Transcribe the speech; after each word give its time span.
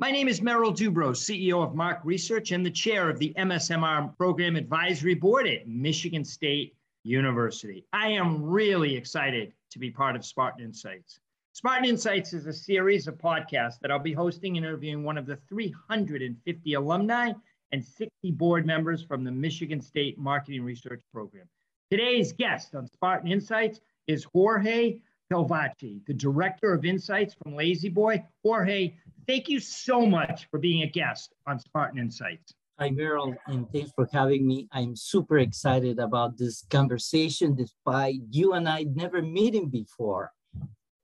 My 0.00 0.10
name 0.10 0.28
is 0.28 0.40
Merrill 0.40 0.72
Dubrow, 0.72 1.10
CEO 1.10 1.62
of 1.62 1.74
MARC 1.74 2.00
Research 2.04 2.52
and 2.52 2.64
the 2.64 2.70
chair 2.70 3.10
of 3.10 3.18
the 3.18 3.34
MSMR 3.36 4.16
Program 4.16 4.56
Advisory 4.56 5.12
Board 5.12 5.46
at 5.46 5.68
Michigan 5.68 6.24
State 6.24 6.74
University. 7.04 7.84
I 7.92 8.08
am 8.08 8.42
really 8.42 8.96
excited 8.96 9.52
to 9.68 9.78
be 9.78 9.90
part 9.90 10.16
of 10.16 10.24
Spartan 10.24 10.64
Insights. 10.64 11.20
Spartan 11.52 11.84
Insights 11.84 12.32
is 12.32 12.46
a 12.46 12.52
series 12.52 13.08
of 13.08 13.18
podcasts 13.18 13.78
that 13.82 13.90
I'll 13.90 13.98
be 13.98 14.14
hosting 14.14 14.56
and 14.56 14.64
interviewing 14.64 15.04
one 15.04 15.18
of 15.18 15.26
the 15.26 15.36
350 15.50 16.72
alumni 16.72 17.32
and 17.72 17.84
60 17.84 18.30
board 18.30 18.64
members 18.64 19.02
from 19.02 19.22
the 19.22 19.30
Michigan 19.30 19.82
State 19.82 20.16
Marketing 20.16 20.62
Research 20.62 21.02
Program. 21.12 21.46
Today's 21.90 22.32
guest 22.32 22.74
on 22.74 22.86
Spartan 22.86 23.30
Insights 23.30 23.82
is 24.06 24.24
Jorge 24.32 25.00
Pelvacci, 25.30 26.04
the 26.06 26.14
Director 26.14 26.72
of 26.72 26.84
Insights 26.84 27.34
from 27.34 27.54
La-Z-Boy. 27.54 28.24
Jorge, 28.42 28.94
thank 29.26 29.48
you 29.48 29.60
so 29.60 30.04
much 30.04 30.48
for 30.50 30.58
being 30.58 30.82
a 30.82 30.86
guest 30.86 31.34
on 31.46 31.58
Spartan 31.58 31.98
Insights. 31.98 32.54
Hi, 32.80 32.90
Merrill, 32.90 33.36
and 33.46 33.70
thanks 33.72 33.92
for 33.94 34.08
having 34.12 34.46
me. 34.46 34.66
I'm 34.72 34.96
super 34.96 35.38
excited 35.38 35.98
about 35.98 36.38
this 36.38 36.64
conversation 36.70 37.54
despite 37.54 38.20
you 38.30 38.54
and 38.54 38.68
I 38.68 38.84
never 38.84 39.22
meeting 39.22 39.68
before. 39.68 40.32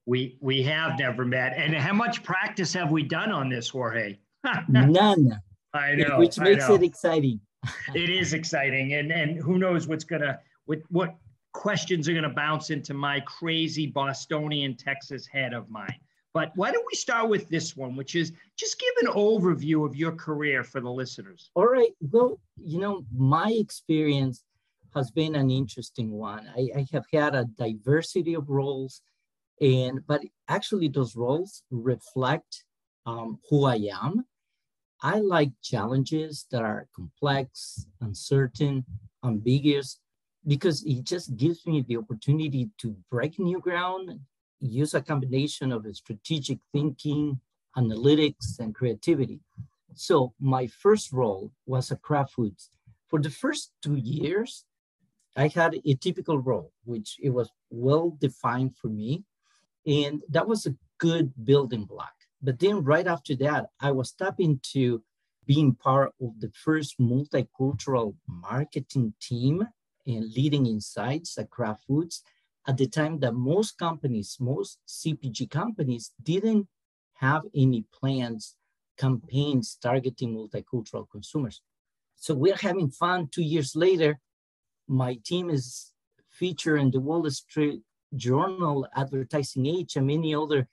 We, 0.06 0.38
we 0.40 0.62
have 0.62 0.98
never 0.98 1.24
met. 1.24 1.52
And 1.56 1.74
how 1.74 1.92
much 1.92 2.22
practice 2.22 2.72
have 2.72 2.90
we 2.90 3.02
done 3.02 3.30
on 3.30 3.48
this, 3.48 3.68
Jorge? 3.68 4.16
None. 4.68 5.38
I 5.74 5.94
know. 5.94 6.18
Which 6.18 6.38
makes 6.38 6.68
know. 6.68 6.76
it 6.76 6.82
exciting. 6.82 7.40
it 7.94 8.08
is 8.08 8.32
exciting. 8.32 8.94
And, 8.94 9.12
and 9.12 9.36
who 9.36 9.58
knows 9.58 9.86
what's 9.86 10.04
going 10.04 10.22
to, 10.22 10.38
what, 10.64 10.78
what 10.88 11.16
questions 11.56 12.08
are 12.08 12.12
going 12.12 12.22
to 12.22 12.28
bounce 12.28 12.70
into 12.70 12.94
my 12.94 13.18
crazy 13.20 13.86
Bostonian 13.86 14.76
Texas 14.76 15.26
head 15.26 15.54
of 15.54 15.68
mine. 15.70 15.98
But 16.34 16.52
why 16.54 16.70
don't 16.70 16.86
we 16.86 16.94
start 16.94 17.30
with 17.30 17.48
this 17.48 17.74
one, 17.74 17.96
which 17.96 18.14
is 18.14 18.32
just 18.56 18.78
give 18.78 19.08
an 19.08 19.14
overview 19.14 19.86
of 19.86 19.96
your 19.96 20.12
career 20.12 20.62
for 20.62 20.82
the 20.82 20.90
listeners. 20.90 21.50
All 21.54 21.66
right. 21.66 21.92
Well, 22.00 22.38
you 22.62 22.78
know, 22.78 23.06
my 23.16 23.50
experience 23.52 24.44
has 24.94 25.10
been 25.10 25.34
an 25.34 25.50
interesting 25.50 26.10
one. 26.10 26.46
I, 26.54 26.68
I 26.76 26.86
have 26.92 27.06
had 27.10 27.34
a 27.34 27.46
diversity 27.58 28.34
of 28.34 28.50
roles, 28.50 29.00
and 29.62 30.06
but 30.06 30.20
actually 30.48 30.88
those 30.88 31.16
roles 31.16 31.62
reflect 31.70 32.64
um, 33.06 33.38
who 33.48 33.64
I 33.64 33.88
am. 34.02 34.26
I 35.02 35.20
like 35.20 35.52
challenges 35.62 36.46
that 36.50 36.62
are 36.62 36.86
complex, 36.94 37.86
uncertain, 38.02 38.84
ambiguous, 39.24 40.00
because 40.46 40.84
it 40.84 41.04
just 41.04 41.36
gives 41.36 41.66
me 41.66 41.84
the 41.86 41.96
opportunity 41.96 42.70
to 42.78 42.96
break 43.10 43.38
new 43.38 43.60
ground 43.60 44.18
use 44.60 44.94
a 44.94 45.02
combination 45.02 45.72
of 45.72 45.86
strategic 45.94 46.58
thinking, 46.72 47.40
analytics, 47.76 48.58
and 48.58 48.74
creativity. 48.74 49.40
So 49.94 50.32
my 50.40 50.66
first 50.66 51.12
role 51.12 51.52
was 51.66 51.90
at 51.90 52.02
Kraft 52.02 52.34
Foods. 52.34 52.70
For 53.08 53.20
the 53.20 53.30
first 53.30 53.72
two 53.82 53.96
years, 53.96 54.64
I 55.36 55.48
had 55.48 55.78
a 55.84 55.94
typical 55.94 56.38
role, 56.38 56.72
which 56.84 57.16
it 57.22 57.30
was 57.30 57.50
well 57.70 58.16
defined 58.20 58.76
for 58.76 58.88
me. 58.88 59.24
And 59.86 60.22
that 60.30 60.48
was 60.48 60.66
a 60.66 60.74
good 60.98 61.32
building 61.44 61.84
block. 61.84 62.12
But 62.42 62.58
then 62.58 62.82
right 62.82 63.06
after 63.06 63.36
that, 63.36 63.66
I 63.80 63.92
was 63.92 64.12
tapped 64.12 64.40
into 64.40 65.02
being 65.46 65.74
part 65.74 66.12
of 66.20 66.40
the 66.40 66.50
first 66.64 66.98
multicultural 66.98 68.14
marketing 68.26 69.14
team 69.20 69.66
and 70.06 70.32
leading 70.34 70.66
insights 70.66 71.36
at 71.38 71.50
Kraft 71.50 71.84
Foods 71.86 72.22
at 72.66 72.76
the 72.76 72.86
time 72.86 73.18
that 73.20 73.34
most 73.34 73.78
companies, 73.78 74.36
most 74.40 74.78
CPG 74.88 75.50
companies 75.50 76.12
didn't 76.22 76.66
have 77.14 77.42
any 77.54 77.84
plans, 77.92 78.56
campaigns 78.98 79.78
targeting 79.80 80.34
multicultural 80.34 81.08
consumers. 81.10 81.62
So 82.16 82.34
we're 82.34 82.56
having 82.56 82.90
fun 82.90 83.28
two 83.28 83.42
years 83.42 83.76
later. 83.76 84.18
My 84.88 85.18
team 85.24 85.50
is 85.50 85.92
featured 86.30 86.80
in 86.80 86.90
the 86.90 87.00
Wall 87.00 87.28
Street 87.30 87.82
Journal, 88.14 88.86
Advertising 88.94 89.66
Age, 89.66 89.96
and 89.96 90.06
many 90.06 90.34
other 90.34 90.68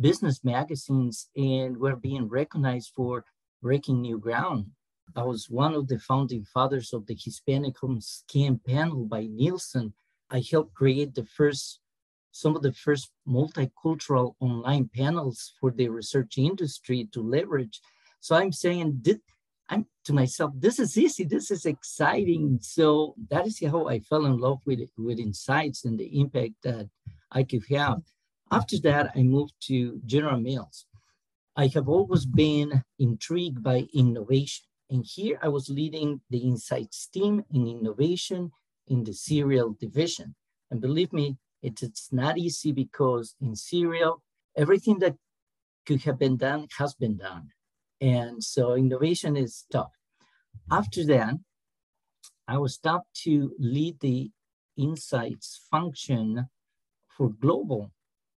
business 0.00 0.44
magazines, 0.44 1.28
and 1.36 1.76
we're 1.76 1.96
being 1.96 2.28
recognized 2.28 2.92
for 2.94 3.24
breaking 3.62 4.00
new 4.00 4.18
ground. 4.18 4.66
I 5.16 5.22
was 5.22 5.48
one 5.48 5.74
of 5.74 5.88
the 5.88 5.98
founding 5.98 6.44
fathers 6.44 6.92
of 6.92 7.06
the 7.06 7.18
Hispanic 7.18 7.78
Home 7.78 8.00
Scan 8.00 8.60
panel 8.66 9.04
by 9.04 9.26
Nielsen, 9.26 9.94
I 10.30 10.42
helped 10.50 10.74
create 10.74 11.14
the 11.14 11.24
first, 11.24 11.80
some 12.32 12.56
of 12.56 12.62
the 12.62 12.72
first 12.72 13.10
multicultural 13.28 14.34
online 14.40 14.90
panels 14.94 15.52
for 15.60 15.70
the 15.70 15.88
research 15.88 16.38
industry 16.38 17.08
to 17.12 17.22
leverage. 17.22 17.80
So 18.20 18.34
I'm 18.34 18.52
saying, 18.52 18.98
this, 19.02 19.18
I'm 19.68 19.86
to 20.06 20.12
myself, 20.12 20.52
this 20.56 20.78
is 20.78 20.98
easy, 20.98 21.24
this 21.24 21.50
is 21.50 21.66
exciting. 21.66 22.58
So 22.60 23.14
that 23.30 23.46
is 23.46 23.62
how 23.64 23.88
I 23.88 24.00
fell 24.00 24.26
in 24.26 24.38
love 24.38 24.58
with, 24.66 24.80
with 24.98 25.18
insights 25.18 25.84
and 25.84 25.98
the 25.98 26.20
impact 26.20 26.54
that 26.64 26.88
I 27.30 27.44
could 27.44 27.64
have. 27.70 28.02
After 28.50 28.78
that, 28.80 29.12
I 29.14 29.22
moved 29.22 29.54
to 29.68 30.00
General 30.04 30.40
Mills. 30.40 30.86
I 31.56 31.68
have 31.68 31.88
always 31.88 32.26
been 32.26 32.82
intrigued 32.98 33.62
by 33.62 33.86
innovation. 33.94 34.64
And 34.94 35.04
here 35.04 35.40
I 35.42 35.48
was 35.48 35.68
leading 35.68 36.20
the 36.30 36.38
insights 36.38 37.08
team 37.08 37.42
in 37.52 37.66
innovation 37.66 38.52
in 38.86 39.02
the 39.02 39.12
cereal 39.12 39.76
division. 39.80 40.36
And 40.70 40.80
believe 40.80 41.12
me, 41.12 41.36
it's, 41.62 41.82
it's 41.82 42.12
not 42.12 42.38
easy 42.38 42.70
because 42.70 43.34
in 43.40 43.56
cereal, 43.56 44.22
everything 44.56 45.00
that 45.00 45.16
could 45.84 46.02
have 46.02 46.16
been 46.16 46.36
done 46.36 46.68
has 46.78 46.94
been 46.94 47.16
done. 47.16 47.48
And 48.00 48.42
so 48.44 48.74
innovation 48.74 49.36
is 49.36 49.64
tough. 49.72 49.90
After 50.70 51.04
that, 51.06 51.34
I 52.46 52.58
was 52.58 52.78
tapped 52.78 53.14
to 53.24 53.52
lead 53.58 53.98
the 53.98 54.30
insights 54.76 55.66
function 55.72 56.48
for 57.16 57.30
global 57.30 57.90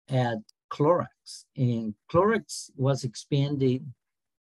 at 0.08 0.38
Clorox. 0.72 1.44
And 1.56 1.94
Clorox 2.10 2.70
was 2.74 3.04
expanded 3.04 3.86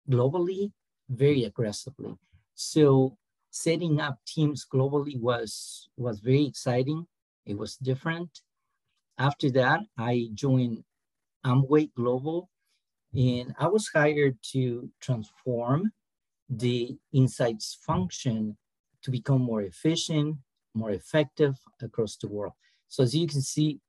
globally 0.09 0.71
very 1.09 1.43
aggressively. 1.43 2.17
So 2.55 3.17
setting 3.51 3.99
up 3.99 4.19
teams 4.25 4.65
globally 4.71 5.19
was 5.19 5.89
was 5.97 6.19
very 6.19 6.45
exciting. 6.45 7.07
It 7.45 7.57
was 7.57 7.77
different. 7.77 8.41
After 9.17 9.49
that, 9.51 9.81
I 9.97 10.29
joined 10.33 10.83
Amway 11.45 11.93
Global, 11.95 12.49
and 13.13 13.55
I 13.59 13.67
was 13.67 13.89
hired 13.93 14.37
to 14.53 14.89
transform 14.99 15.91
the 16.49 16.97
insights 17.13 17.77
function 17.85 18.57
to 19.03 19.11
become 19.11 19.41
more 19.41 19.61
efficient, 19.61 20.37
more 20.73 20.91
effective 20.91 21.55
across 21.81 22.17
the 22.17 22.27
world. 22.27 22.53
So 22.87 23.03
as 23.03 23.15
you 23.15 23.27
can 23.27 23.41
see, 23.41 23.79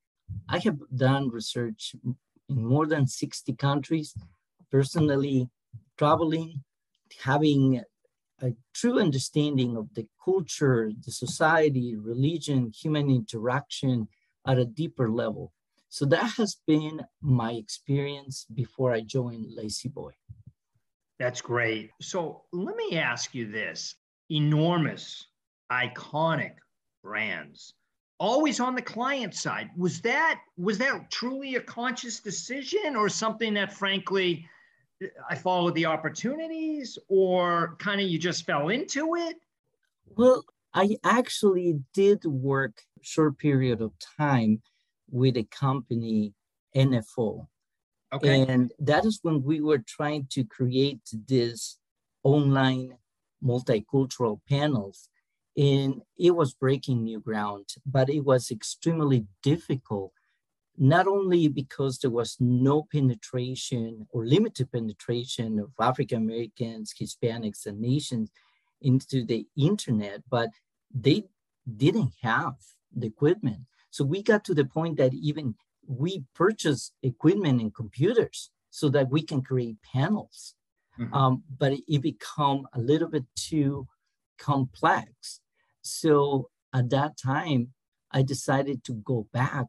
I 0.49 0.59
have 0.61 0.79
done 0.95 1.31
research 1.31 1.95
in 2.49 2.65
more 2.65 2.87
than 2.87 3.07
60 3.07 3.53
countries, 3.55 4.15
personally 4.71 5.49
traveling, 5.99 6.63
having 7.23 7.83
a 8.43 8.53
true 8.75 9.01
understanding 9.01 9.77
of 9.77 9.93
the 9.95 10.07
culture, 10.23 10.91
the 11.05 11.11
society, 11.11 11.97
religion, 11.97 12.71
human 12.71 13.11
interaction 13.11 14.09
at 14.47 14.59
a 14.59 14.65
deeper 14.65 15.11
level. 15.11 15.53
So 15.89 16.05
that 16.07 16.35
has 16.37 16.59
been 16.67 17.01
my 17.23 17.53
experience 17.53 18.47
before 18.55 18.93
I 18.93 19.01
joined 19.01 19.47
La-Z-Boy. 19.57 20.13
That's 21.19 21.41
great. 21.41 21.91
So 22.03 22.43
let 22.53 22.77
me 22.77 22.99
ask 22.99 23.35
you 23.35 23.51
this 23.51 23.95
enormous, 24.29 25.27
iconic 25.73 26.57
brands 27.03 27.73
always 28.19 28.61
on 28.61 28.75
the 28.75 28.83
client 28.83 29.35
side 29.35 29.71
was 29.77 30.01
that 30.01 30.41
was 30.57 30.79
that 30.79 31.11
truly 31.11 31.57
a 31.57 31.61
conscious 31.61 32.21
decision 32.21 32.97
or 32.97 33.09
something 33.09 33.55
that 33.55 33.73
frankly 33.73 34.49
I 35.29 35.35
followed 35.35 35.75
the 35.75 35.87
opportunities 35.87 36.99
or 37.09 37.77
kind 37.79 38.01
of 38.01 38.09
you 38.09 38.19
just 38.19 38.45
fell 38.45 38.69
into 38.69 39.15
it? 39.17 39.37
Well, 40.17 40.45
I 40.73 40.97
actually 41.05 41.81
did 41.95 42.25
work 42.25 42.83
short 43.03 43.39
period 43.39 43.81
of 43.81 43.93
time 44.19 44.63
with 45.11 45.37
a 45.37 45.45
company 45.45 46.35
NFO. 46.75 47.47
Okay. 48.13 48.43
And 48.43 48.73
that 48.79 49.05
is 49.05 49.19
when 49.23 49.43
we 49.43 49.61
were 49.61 49.79
trying 49.79 50.27
to 50.31 50.45
create 50.45 51.01
this 51.29 51.79
online 52.23 52.97
multicultural 53.45 54.41
panels 54.49 55.09
and 55.57 56.03
it 56.19 56.33
was 56.33 56.53
breaking 56.53 57.05
new 57.05 57.21
ground, 57.21 57.67
but 57.85 58.11
it 58.11 58.21
was 58.21 58.51
extremely 58.51 59.27
difficult 59.43 60.13
not 60.79 61.07
only 61.07 61.49
because 61.49 61.99
there 61.99 62.11
was 62.11 62.37
no 62.41 62.87
penetration 62.93 64.07
or 64.11 64.27
limited 64.27 64.71
penetration 64.73 65.59
of 65.59 65.71
African 65.81 66.19
Americans, 66.19 66.95
Hispanics, 67.01 67.67
and 67.67 67.85
Asians 67.85 68.31
into 68.83 69.25
the 69.25 69.47
internet, 69.57 70.23
but 70.31 70.51
they 70.95 71.25
didn't 71.77 72.13
have 72.23 72.55
the 72.95 73.07
equipment. 73.07 73.61
So 73.91 74.05
we 74.05 74.23
got 74.23 74.45
to 74.45 74.55
the 74.55 74.65
point 74.65 74.99
that 74.99 75.15
even 75.15 75.55
we 75.87 76.25
purchased 76.35 76.93
equipment 77.03 77.61
and 77.61 77.75
computers 77.75 78.51
so 78.71 78.89
that 78.91 79.11
we 79.11 79.23
can 79.23 79.43
create 79.43 79.77
panels. 79.83 80.55
mm-hmm. 80.99 81.15
um, 81.15 81.43
but 81.59 81.73
it, 81.73 81.85
it 81.89 82.03
become 82.03 82.67
a 82.75 82.81
little 82.81 83.09
bit 83.09 83.25
too 83.35 83.87
complex. 84.39 85.41
So 85.83 86.51
at 86.75 86.91
that 86.91 87.17
time, 87.17 87.73
I 88.13 88.23
decided 88.23 88.85
to 88.85 88.95
go 88.95 89.27
back 89.33 89.67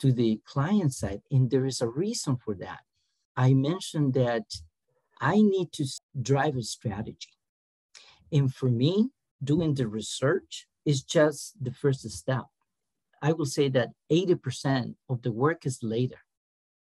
to 0.00 0.12
the 0.12 0.40
client 0.44 0.92
side, 0.94 1.22
and 1.30 1.50
there 1.50 1.66
is 1.66 1.80
a 1.80 1.88
reason 1.88 2.36
for 2.36 2.54
that. 2.56 2.80
I 3.36 3.54
mentioned 3.54 4.14
that 4.14 4.44
I 5.20 5.36
need 5.36 5.72
to 5.72 5.84
drive 6.20 6.56
a 6.56 6.62
strategy. 6.62 7.34
And 8.32 8.54
for 8.54 8.68
me, 8.68 9.10
doing 9.42 9.74
the 9.74 9.88
research 9.88 10.66
is 10.84 11.02
just 11.02 11.62
the 11.62 11.72
first 11.72 12.08
step. 12.10 12.46
I 13.20 13.32
will 13.32 13.46
say 13.46 13.68
that 13.70 13.90
80% 14.10 14.94
of 15.08 15.22
the 15.22 15.32
work 15.32 15.66
is 15.66 15.82
later. 15.82 16.20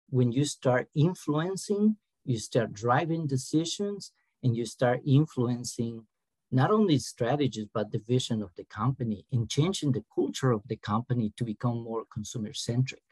When 0.10 0.32
you 0.32 0.46
start 0.46 0.90
influencing, 0.96 1.98
you 2.26 2.38
start 2.38 2.74
driving 2.74 3.26
decisions, 3.28 4.12
and 4.44 4.56
you 4.56 4.66
start 4.66 5.02
influencing 5.06 6.06
not 6.51 6.72
only 6.72 6.98
strategies, 6.98 7.68
but 7.74 7.92
the 7.92 8.01
vision 8.07 8.42
of 8.42 8.50
the 8.56 8.63
company 8.66 9.25
and 9.31 9.50
changing 9.50 9.92
the 9.92 10.04
culture 10.13 10.51
of 10.51 10.62
the 10.68 10.78
company 10.78 11.31
to 11.38 11.44
become 11.44 11.84
more 11.84 12.06
consumer 12.12 12.54
centric. 12.54 13.04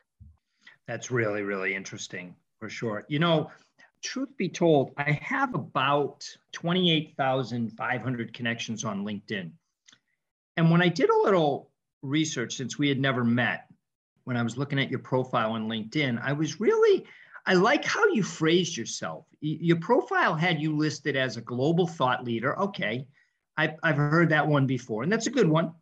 That's 0.87 1.11
really, 1.11 1.43
really 1.43 1.75
interesting 1.75 2.35
for 2.59 2.69
sure. 2.69 3.05
You 3.07 3.19
know, 3.19 3.51
truth 4.01 4.35
be 4.37 4.49
told, 4.49 4.91
I 4.97 5.19
have 5.21 5.53
about 5.53 6.27
28,500 6.53 8.33
connections 8.33 8.83
on 8.83 9.05
LinkedIn. 9.05 9.51
And 10.55 10.71
when 10.71 10.81
I 10.81 10.87
did 10.87 11.09
a 11.09 11.17
little 11.17 11.69
research, 12.01 12.55
since 12.55 12.79
we 12.79 12.89
had 12.89 12.99
never 12.99 13.23
met, 13.23 13.67
when 14.23 14.37
I 14.37 14.43
was 14.43 14.57
looking 14.57 14.79
at 14.79 14.89
your 14.89 14.99
profile 14.99 15.51
on 15.51 15.69
LinkedIn, 15.69 16.19
I 16.21 16.33
was 16.33 16.59
really, 16.59 17.05
I 17.45 17.53
like 17.53 17.85
how 17.85 18.05
you 18.07 18.23
phrased 18.23 18.75
yourself. 18.75 19.25
Your 19.39 19.77
profile 19.77 20.35
had 20.35 20.59
you 20.59 20.75
listed 20.75 21.15
as 21.15 21.37
a 21.37 21.41
global 21.41 21.87
thought 21.87 22.23
leader. 22.23 22.59
Okay. 22.59 23.07
I've, 23.57 23.75
I've 23.83 23.97
heard 23.97 24.29
that 24.29 24.47
one 24.47 24.67
before, 24.67 25.03
and 25.03 25.11
that's 25.11 25.27
a 25.27 25.31
good 25.31 25.49
one. 25.49 25.73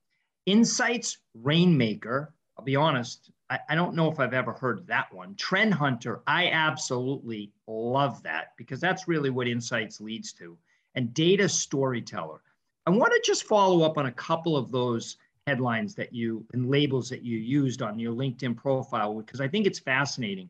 Insights 0.45 1.17
Rainmaker. 1.33 2.33
I'll 2.57 2.65
be 2.65 2.75
honest, 2.75 3.31
I, 3.49 3.59
I 3.69 3.75
don't 3.75 3.95
know 3.95 4.09
if 4.09 4.19
I've 4.19 4.33
ever 4.33 4.53
heard 4.53 4.87
that 4.87 5.13
one. 5.13 5.35
Trend 5.35 5.73
Hunter, 5.73 6.21
I 6.25 6.49
absolutely 6.49 7.51
love 7.67 8.23
that 8.23 8.53
because 8.57 8.79
that's 8.79 9.07
really 9.07 9.29
what 9.29 9.47
Insights 9.47 9.99
leads 9.99 10.31
to. 10.33 10.57
And 10.95 11.13
Data 11.13 11.49
Storyteller. 11.49 12.41
I 12.87 12.91
want 12.91 13.13
to 13.13 13.21
just 13.25 13.43
follow 13.43 13.83
up 13.83 13.97
on 13.97 14.05
a 14.05 14.11
couple 14.11 14.55
of 14.55 14.71
those 14.71 15.17
headlines 15.47 15.95
that 15.95 16.13
you 16.13 16.45
and 16.53 16.69
labels 16.69 17.09
that 17.09 17.23
you 17.23 17.37
used 17.37 17.81
on 17.81 17.99
your 17.99 18.13
LinkedIn 18.13 18.55
profile 18.55 19.15
because 19.15 19.41
I 19.41 19.47
think 19.47 19.65
it's 19.65 19.79
fascinating. 19.79 20.49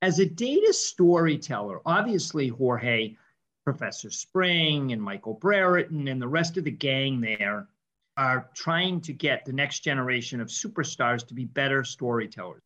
As 0.00 0.18
a 0.18 0.26
data 0.26 0.72
storyteller, 0.72 1.80
obviously, 1.86 2.48
Jorge, 2.48 3.14
Professor 3.64 4.10
Spring 4.10 4.92
and 4.92 5.00
Michael 5.00 5.34
Brereton 5.34 6.08
and 6.08 6.20
the 6.20 6.28
rest 6.28 6.56
of 6.56 6.64
the 6.64 6.70
gang 6.70 7.20
there 7.20 7.68
are 8.16 8.50
trying 8.54 9.00
to 9.02 9.12
get 9.12 9.44
the 9.44 9.52
next 9.52 9.80
generation 9.80 10.40
of 10.40 10.48
superstars 10.48 11.26
to 11.26 11.34
be 11.34 11.44
better 11.44 11.84
storytellers. 11.84 12.62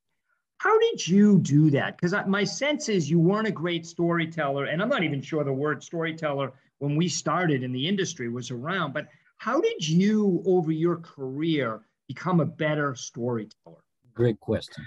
How 0.59 0.79
did 0.79 1.07
you 1.07 1.39
do 1.39 1.71
that? 1.71 1.97
Because 1.97 2.15
my 2.27 2.45
sense 2.45 2.89
is 2.89 3.11
you 3.11 3.21
weren't 3.21 3.47
a 3.47 3.53
great 3.53 3.87
storyteller, 3.87 4.65
and 4.65 4.81
I'm 4.81 4.89
not 4.89 5.05
even 5.05 5.21
sure 5.21 5.45
the 5.45 5.53
word 5.53 5.83
storyteller 5.85 6.53
when 6.79 6.97
we 6.97 7.09
started 7.09 7.63
in 7.63 7.73
the 7.73 7.87
industry 7.87 8.29
was 8.29 8.51
around, 8.51 8.93
but 8.95 9.07
how 9.37 9.61
did 9.61 9.87
you, 9.87 10.43
over 10.47 10.73
your 10.73 10.97
career, 10.97 11.83
become 12.09 12.41
a 12.41 12.47
better 12.47 12.95
storyteller? 12.95 13.85
Great 14.15 14.41
question. 14.41 14.85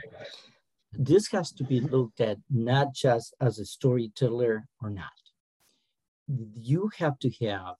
This 0.91 1.29
has 1.31 1.51
to 1.53 1.63
be 1.63 1.79
looked 1.79 2.19
at 2.19 2.37
not 2.49 2.93
just 2.93 3.35
as 3.39 3.59
a 3.59 3.65
storyteller 3.65 4.65
or 4.81 4.89
not. 4.89 5.11
You 6.29 6.91
have 6.97 7.17
to 7.19 7.31
have 7.45 7.75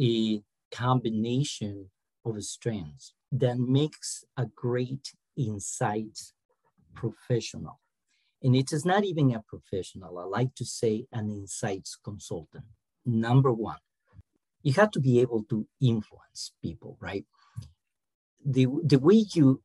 a 0.00 0.42
combination 0.72 1.90
of 2.24 2.42
strengths 2.42 3.14
that 3.30 3.58
makes 3.58 4.24
a 4.36 4.46
great 4.46 5.12
insights 5.36 6.32
professional. 6.94 7.80
And 8.42 8.56
it 8.56 8.72
is 8.72 8.84
not 8.84 9.04
even 9.04 9.32
a 9.34 9.42
professional. 9.42 10.18
I 10.18 10.24
like 10.24 10.54
to 10.56 10.64
say 10.64 11.06
an 11.12 11.30
insights 11.30 11.96
consultant. 12.02 12.64
Number 13.06 13.52
one, 13.52 13.78
you 14.62 14.72
have 14.74 14.90
to 14.92 15.00
be 15.00 15.20
able 15.20 15.44
to 15.44 15.66
influence 15.80 16.52
people, 16.62 16.96
right? 17.00 17.24
The, 18.44 18.66
the 18.84 18.98
way 18.98 19.24
you 19.34 19.62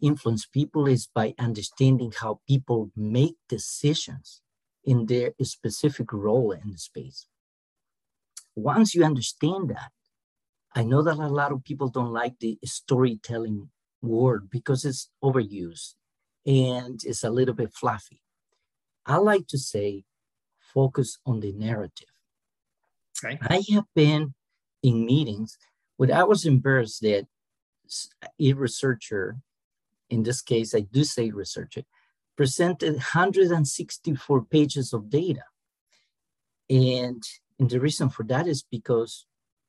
influence 0.00 0.46
people 0.46 0.86
is 0.86 1.08
by 1.12 1.34
understanding 1.38 2.12
how 2.20 2.40
people 2.48 2.90
make 2.96 3.36
decisions 3.48 4.42
in 4.84 5.06
their 5.06 5.32
specific 5.42 6.12
role 6.12 6.52
in 6.52 6.72
the 6.72 6.78
space. 6.78 7.26
Once 8.54 8.94
you 8.94 9.04
understand 9.04 9.70
that, 9.70 9.90
I 10.74 10.82
know 10.84 11.02
that 11.02 11.16
a 11.16 11.28
lot 11.28 11.52
of 11.52 11.64
people 11.64 11.88
don't 11.88 12.12
like 12.12 12.38
the 12.38 12.58
storytelling 12.64 13.70
word 14.00 14.48
because 14.50 14.84
it's 14.84 15.10
overused 15.22 15.94
and 16.46 17.00
it's 17.04 17.24
a 17.24 17.30
little 17.30 17.54
bit 17.54 17.72
fluffy. 17.74 18.22
I 19.06 19.16
like 19.16 19.46
to 19.48 19.58
say 19.58 20.04
focus 20.74 21.18
on 21.26 21.40
the 21.40 21.52
narrative. 21.52 22.08
Okay. 23.22 23.38
I 23.42 23.62
have 23.72 23.84
been 23.94 24.34
in 24.82 25.06
meetings 25.06 25.58
where 25.96 26.14
I 26.14 26.24
was 26.24 26.44
embarrassed 26.44 27.02
that 27.02 27.26
a 28.40 28.52
researcher, 28.54 29.36
in 30.10 30.22
this 30.22 30.40
case, 30.40 30.74
I 30.74 30.80
do 30.80 31.04
say 31.04 31.30
researcher, 31.30 31.82
presented 32.36 32.94
164 32.94 34.44
pages 34.46 34.92
of 34.92 35.10
data. 35.10 35.44
And, 36.70 37.22
and 37.62 37.70
the 37.70 37.78
reason 37.78 38.08
for 38.08 38.24
that 38.24 38.48
is 38.48 38.64
because 38.68 39.24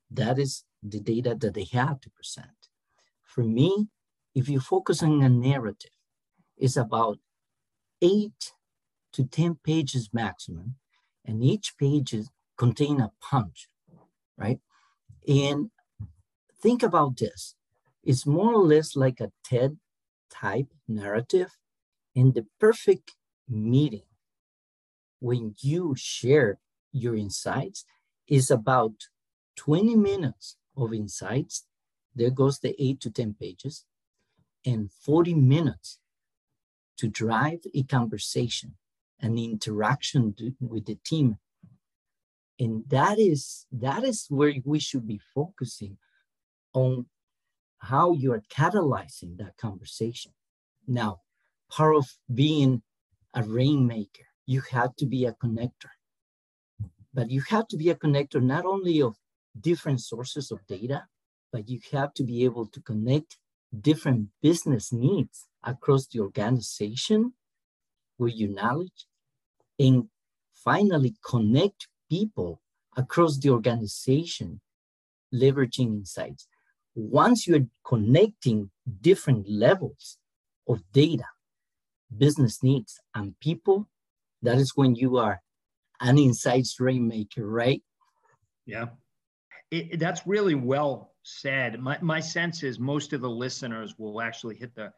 that 0.10 0.40
is 0.40 0.64
the 0.82 1.00
data 1.00 1.36
that 1.36 1.54
they 1.54 1.66
have 1.74 2.02
to 2.02 2.10
present. 2.10 2.72
For 3.24 3.44
me, 3.44 3.88
if 4.34 4.50
you 4.50 4.60
focus 4.60 5.04
on 5.04 5.22
a 5.22 5.30
narrative, 5.30 5.92
it's 6.58 6.76
about 6.76 7.20
eight 8.02 8.54
to 9.12 9.26
10 9.26 9.60
pages 9.64 10.10
maximum, 10.12 10.78
and 11.24 11.44
each 11.44 11.78
page 11.78 12.16
is 12.16 12.32
contain 12.58 13.00
a 13.00 13.12
punch, 13.22 13.70
right? 14.38 14.60
And 15.28 15.70
think 16.64 16.82
about 16.82 17.18
this. 17.18 17.54
It's 18.04 18.26
more 18.26 18.56
or 18.56 18.64
less 18.64 18.96
like 18.96 19.20
a 19.20 19.32
TED 19.44 19.78
type 20.32 20.74
narrative 20.88 21.60
and 22.16 22.34
the 22.34 22.48
perfect 22.60 23.12
meeting 23.48 24.10
when 25.20 25.54
you 25.60 25.94
share 25.96 26.58
your 26.94 27.16
insights 27.16 27.86
is 28.28 28.50
about 28.50 28.94
20 29.58 29.96
minutes 29.96 30.56
of 30.78 30.94
insights. 30.94 31.66
There 32.16 32.30
goes 32.30 32.60
the 32.60 32.76
eight 32.82 33.02
to 33.02 33.12
10 33.12 33.36
pages 33.40 33.86
and 34.66 34.92
40 34.92 35.34
minutes 35.34 36.00
to 36.98 37.08
drive 37.08 37.60
a 37.74 37.84
conversation, 37.84 38.76
an 39.20 39.38
interaction 39.38 40.34
to, 40.36 40.54
with 40.62 40.86
the 40.86 40.98
team. 41.04 41.38
And 42.60 42.84
that 42.90 43.20
is, 43.20 43.66
that 43.72 44.04
is 44.04 44.28
where 44.30 44.54
we 44.64 44.80
should 44.80 45.08
be 45.08 45.20
focusing 45.34 45.98
on 46.74 47.08
how 47.80 48.14
you 48.14 48.32
are 48.32 48.44
catalyzing 48.50 49.38
that 49.38 49.58
conversation. 49.58 50.32
Now, 50.88 51.22
part 51.70 51.96
of 51.96 52.06
being 52.34 52.82
a 53.34 53.44
rainmaker, 53.44 54.24
you 54.46 54.62
have 54.72 54.96
to 54.98 55.06
be 55.06 55.26
a 55.26 55.34
connector. 55.34 55.90
But 57.14 57.30
you 57.30 57.42
have 57.50 57.68
to 57.70 57.78
be 57.78 57.90
a 57.90 57.96
connector 57.96 58.42
not 58.42 58.66
only 58.66 59.02
of 59.02 59.16
different 59.60 60.02
sources 60.02 60.52
of 60.52 60.66
data, 60.68 61.06
but 61.52 61.70
you 61.70 61.80
have 61.92 62.14
to 62.16 62.24
be 62.24 62.44
able 62.44 62.66
to 62.68 62.82
connect 62.82 63.38
different 63.80 64.30
business 64.42 64.92
needs 64.92 65.48
across 65.64 66.08
the 66.08 66.20
organization 66.20 67.34
with 68.18 68.34
your 68.36 68.50
knowledge 68.50 69.06
and 69.80 70.10
finally 70.54 71.16
connect 71.26 71.88
people 72.10 72.62
across 72.96 73.38
the 73.38 73.50
organization 73.50 74.62
leveraging 75.34 75.88
insights. 75.88 76.48
Once 76.96 77.48
you're 77.48 77.68
connecting 77.84 78.70
different 79.02 79.50
levels 79.50 80.18
of 80.68 80.82
data, 80.92 81.26
business 82.16 82.62
needs, 82.62 83.00
and 83.16 83.40
people, 83.40 83.88
that 84.42 84.58
is 84.58 84.74
when 84.76 84.96
you 84.96 85.18
are 85.18 85.42
an 86.04 86.18
insights 86.18 86.80
rainmaker, 86.80 87.48
right? 87.48 87.82
Yeah 88.66 88.88
it, 89.74 90.00
that's 90.00 90.28
really 90.28 90.56
well 90.56 91.14
said. 91.24 91.80
My, 91.80 91.98
my 92.02 92.20
sense 92.20 92.62
is 92.62 92.80
most 92.80 93.12
of 93.14 93.22
the 93.22 93.30
listeners 93.30 93.96
will 93.98 94.22
actually 94.22 94.56
hit 94.56 94.76
the 94.76 94.94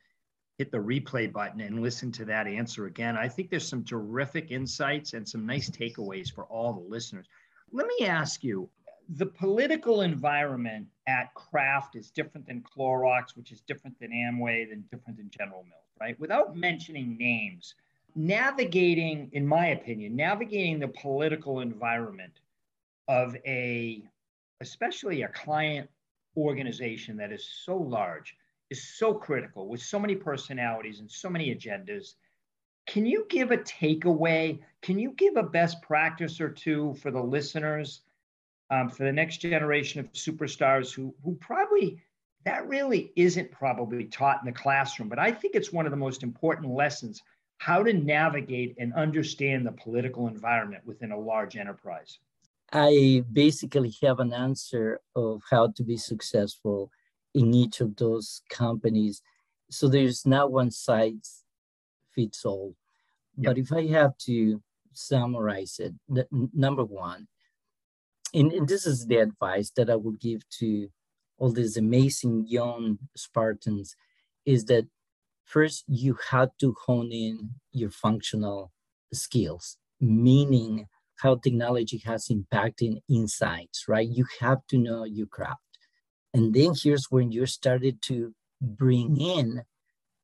hit 0.57 0.71
the 0.71 0.77
replay 0.77 1.31
button 1.31 1.59
and 1.59 1.81
listen 1.81 2.11
to 2.13 2.23
that 2.23 2.47
answer 2.47 2.85
again. 2.85 3.17
I 3.17 3.27
think 3.27 3.49
there's 3.49 3.67
some 3.67 3.83
terrific 3.83 4.51
insights 4.51 5.13
and 5.13 5.27
some 5.27 5.45
nice 5.45 5.69
takeaways 5.69 6.33
for 6.33 6.45
all 6.45 6.71
the 6.71 6.89
listeners. 6.89 7.25
Let 7.73 7.87
me 7.87 8.07
ask 8.07 8.41
you, 8.41 8.69
the 9.09 9.25
political 9.25 10.01
environment 10.01 10.87
at 11.07 11.33
Kraft 11.33 11.97
is 11.97 12.09
different 12.09 12.47
than 12.47 12.63
Clorox, 12.63 13.35
which 13.35 13.51
is 13.51 13.61
different 13.67 13.99
than 13.99 14.11
Amway, 14.11 14.69
than 14.69 14.85
different 14.89 15.17
than 15.17 15.29
General 15.29 15.63
Mills, 15.63 15.91
right? 15.99 16.17
Without 16.21 16.55
mentioning 16.55 17.17
names, 17.17 17.75
navigating, 18.15 19.29
in 19.33 19.45
my 19.45 19.67
opinion, 19.67 20.15
navigating 20.15 20.79
the 20.79 20.87
political 20.87 21.59
environment 21.59 22.39
of 23.07 23.35
a, 23.45 24.01
especially 24.61 25.23
a 25.23 25.27
client 25.29 25.89
organization 26.37 27.17
that 27.17 27.31
is 27.31 27.47
so 27.65 27.77
large, 27.77 28.35
is 28.69 28.97
so 28.97 29.13
critical 29.13 29.67
with 29.67 29.81
so 29.81 29.99
many 29.99 30.15
personalities 30.15 30.99
and 30.99 31.11
so 31.11 31.29
many 31.29 31.53
agendas. 31.53 32.15
Can 32.87 33.05
you 33.05 33.25
give 33.29 33.51
a 33.51 33.57
takeaway? 33.57 34.59
Can 34.81 34.97
you 34.97 35.11
give 35.11 35.35
a 35.35 35.43
best 35.43 35.81
practice 35.81 36.39
or 36.39 36.49
two 36.49 36.95
for 37.01 37.11
the 37.11 37.21
listeners, 37.21 38.01
um, 38.69 38.89
for 38.89 39.03
the 39.03 39.11
next 39.11 39.37
generation 39.37 39.99
of 39.99 40.11
superstars 40.13 40.93
who, 40.93 41.13
who 41.23 41.35
probably 41.35 42.01
that 42.45 42.67
really 42.67 43.11
isn't 43.15 43.51
probably 43.51 44.05
taught 44.05 44.39
in 44.39 44.45
the 44.45 44.51
classroom, 44.51 45.09
but 45.09 45.17
I 45.17 45.31
think 45.31 45.55
it's 45.55 45.73
one 45.73 45.85
of 45.85 45.91
the 45.91 45.97
most 45.97 46.21
important 46.21 46.71
lessons 46.71 47.23
how 47.57 47.83
to 47.83 47.93
navigate 47.93 48.75
and 48.77 48.93
understand 48.93 49.65
the 49.65 49.71
political 49.71 50.27
environment 50.27 50.85
within 50.85 51.11
a 51.11 51.19
large 51.19 51.55
enterprise. 51.57 52.19
I 52.71 53.23
basically 53.31 53.93
have 54.03 54.19
an 54.19 54.33
answer 54.33 54.99
of 55.15 55.41
how 55.49 55.71
to 55.75 55.83
be 55.83 55.97
successful 55.97 56.91
in 57.33 57.53
each 57.53 57.81
of 57.81 57.95
those 57.95 58.41
companies. 58.49 59.21
So 59.69 59.87
there's 59.87 60.25
not 60.25 60.51
one 60.51 60.71
size 60.71 61.43
fits 62.13 62.45
all. 62.45 62.75
Yep. 63.37 63.45
But 63.45 63.57
if 63.57 63.71
I 63.71 63.87
have 63.87 64.17
to 64.19 64.61
summarize 64.93 65.79
it, 65.79 65.93
the, 66.07 66.27
number 66.53 66.83
one, 66.83 67.27
and, 68.33 68.51
and 68.51 68.67
this 68.67 68.85
is 68.85 69.05
the 69.05 69.17
advice 69.17 69.71
that 69.75 69.89
I 69.89 69.95
would 69.95 70.19
give 70.19 70.47
to 70.59 70.89
all 71.37 71.51
these 71.51 71.77
amazing 71.77 72.45
young 72.47 72.99
Spartans, 73.15 73.95
is 74.45 74.65
that 74.65 74.87
first 75.45 75.85
you 75.87 76.17
have 76.31 76.49
to 76.59 76.75
hone 76.85 77.11
in 77.11 77.51
your 77.71 77.91
functional 77.91 78.71
skills, 79.13 79.77
meaning 80.01 80.87
how 81.21 81.35
technology 81.35 82.01
has 82.05 82.29
impacted 82.29 82.99
insights, 83.09 83.85
right? 83.87 84.07
You 84.07 84.25
have 84.41 84.67
to 84.67 84.77
know 84.77 85.05
your 85.05 85.27
craft. 85.27 85.61
And 86.33 86.53
then 86.53 86.73
here's 86.75 87.09
when 87.09 87.31
you 87.31 87.45
started 87.45 88.01
to 88.03 88.33
bring 88.61 89.19
in 89.19 89.63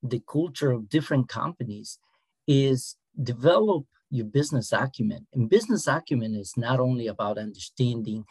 the 0.03 0.21
culture 0.27 0.71
of 0.71 0.89
different 0.89 1.29
companies 1.29 1.99
is 2.47 2.97
develop 3.21 3.85
your 4.09 4.25
business 4.25 4.73
acumen. 4.73 5.27
And 5.33 5.49
business 5.49 5.87
acumen 5.87 6.35
is 6.35 6.53
not 6.57 6.79
only 6.79 7.07
about 7.07 7.37
understanding 7.37 8.25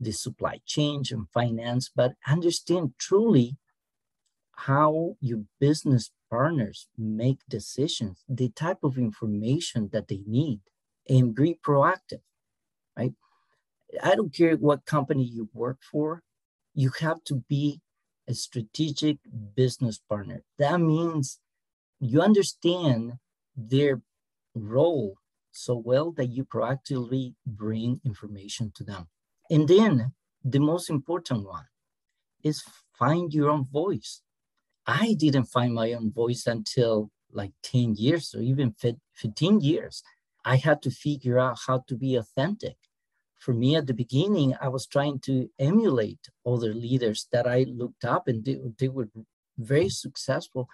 the 0.00 0.12
supply 0.12 0.60
chain 0.64 1.02
and 1.10 1.28
finance, 1.28 1.90
but 1.94 2.12
understand 2.26 2.94
truly 2.98 3.56
how 4.52 5.16
your 5.20 5.42
business 5.60 6.10
partners 6.30 6.88
make 6.96 7.38
decisions, 7.48 8.24
the 8.28 8.50
type 8.50 8.78
of 8.82 8.98
information 8.98 9.88
that 9.92 10.08
they 10.08 10.22
need, 10.26 10.60
and 11.08 11.34
be 11.34 11.58
proactive, 11.66 12.20
right? 12.96 13.12
I 14.02 14.14
don't 14.14 14.34
care 14.34 14.54
what 14.56 14.84
company 14.84 15.24
you 15.24 15.48
work 15.52 15.78
for, 15.90 16.22
you 16.74 16.90
have 17.00 17.24
to 17.24 17.42
be 17.48 17.80
a 18.28 18.34
strategic 18.34 19.18
business 19.56 19.98
partner. 19.98 20.42
That 20.58 20.80
means 20.80 21.40
you 21.98 22.20
understand 22.20 23.14
their 23.56 24.02
role 24.54 25.16
so 25.50 25.74
well 25.76 26.12
that 26.12 26.26
you 26.26 26.44
proactively 26.44 27.34
bring 27.46 28.00
information 28.04 28.70
to 28.76 28.84
them. 28.84 29.08
And 29.50 29.66
then 29.66 30.12
the 30.44 30.60
most 30.60 30.90
important 30.90 31.46
one 31.46 31.66
is 32.44 32.62
find 32.98 33.32
your 33.32 33.50
own 33.50 33.64
voice. 33.64 34.22
I 34.88 35.14
didn't 35.18 35.44
find 35.44 35.74
my 35.74 35.92
own 35.92 36.10
voice 36.10 36.46
until 36.46 37.10
like 37.30 37.52
10 37.62 37.96
years 37.96 38.34
or 38.34 38.40
even 38.40 38.74
15 39.14 39.60
years. 39.60 40.02
I 40.46 40.56
had 40.56 40.80
to 40.82 40.90
figure 40.90 41.38
out 41.38 41.58
how 41.66 41.84
to 41.88 41.94
be 41.94 42.16
authentic. 42.16 42.76
For 43.38 43.52
me, 43.52 43.76
at 43.76 43.86
the 43.86 43.92
beginning, 43.92 44.54
I 44.62 44.68
was 44.68 44.86
trying 44.86 45.20
to 45.20 45.50
emulate 45.58 46.30
other 46.46 46.72
leaders 46.72 47.28
that 47.32 47.46
I 47.46 47.66
looked 47.68 48.06
up 48.06 48.28
and 48.28 48.42
they, 48.42 48.58
they 48.78 48.88
were 48.88 49.10
very 49.58 49.90
successful, 49.90 50.68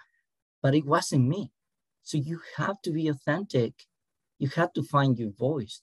but 0.63 0.73
it 0.73 0.85
wasn't 0.85 1.27
me. 1.27 1.51
So 2.01 2.17
you 2.17 2.39
have 2.55 2.81
to 2.83 2.91
be 2.91 3.09
authentic. 3.09 3.73
You 4.39 4.47
have 4.55 4.71
to 4.73 4.83
find 4.83 5.19
your 5.19 5.31
voice. 5.31 5.81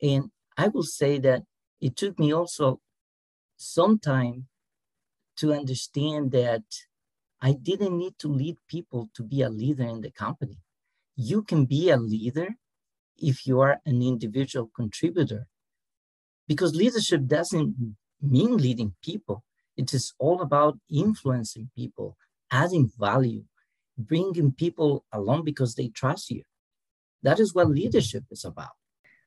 And 0.00 0.30
I 0.56 0.68
will 0.68 0.84
say 0.84 1.18
that 1.18 1.42
it 1.80 1.96
took 1.96 2.20
me 2.20 2.32
also 2.32 2.80
some 3.56 3.98
time 3.98 4.46
to 5.38 5.52
understand 5.52 6.30
that 6.30 6.62
I 7.44 7.52
didn't 7.52 7.98
need 7.98 8.18
to 8.20 8.28
lead 8.28 8.56
people 8.68 9.10
to 9.14 9.22
be 9.22 9.42
a 9.42 9.50
leader 9.50 9.84
in 9.84 10.00
the 10.00 10.10
company. 10.10 10.56
You 11.14 11.42
can 11.42 11.66
be 11.66 11.90
a 11.90 11.98
leader 11.98 12.48
if 13.18 13.46
you 13.46 13.60
are 13.60 13.80
an 13.84 14.00
individual 14.00 14.70
contributor, 14.74 15.46
because 16.48 16.74
leadership 16.74 17.26
doesn't 17.26 17.96
mean 18.22 18.56
leading 18.56 18.94
people. 19.02 19.44
It 19.76 19.92
is 19.92 20.14
all 20.18 20.40
about 20.40 20.78
influencing 20.90 21.70
people, 21.76 22.16
adding 22.50 22.90
value, 22.98 23.44
bringing 23.98 24.52
people 24.52 25.04
along 25.12 25.44
because 25.44 25.74
they 25.74 25.88
trust 25.88 26.30
you. 26.30 26.44
That 27.22 27.40
is 27.40 27.54
what 27.54 27.68
leadership 27.68 28.24
is 28.30 28.46
about. 28.46 28.74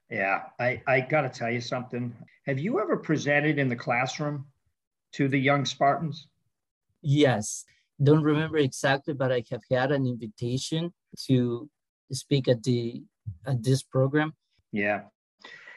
Yeah, 0.10 0.42
I, 0.60 0.82
I 0.88 1.02
got 1.02 1.22
to 1.22 1.30
tell 1.30 1.52
you 1.52 1.62
something. 1.62 2.16
Have 2.48 2.58
you 2.58 2.80
ever 2.80 2.98
presented 2.98 3.60
in 3.60 3.70
the 3.70 3.76
classroom 3.76 4.48
to 5.14 5.28
the 5.28 5.40
young 5.40 5.66
Spartans? 5.66 6.28
Yes. 7.04 7.64
Don't 8.02 8.24
remember 8.24 8.58
exactly, 8.58 9.14
but 9.14 9.32
I 9.32 9.44
have 9.52 9.64
had 9.72 9.92
an 9.92 10.06
invitation 10.06 10.94
to 11.28 11.70
speak 12.12 12.48
at 12.48 12.64
the 12.64 13.04
at 13.46 13.64
this 13.64 13.84
program. 13.84 14.34
Yeah. 14.72 15.02